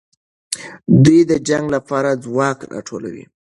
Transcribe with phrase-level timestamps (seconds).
[1.03, 3.23] دوی د جنګ لپاره ځواک راټولوي.